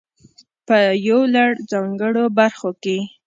[0.67, 0.77] په
[1.07, 2.97] يو لړ ځانګړو برخو کې.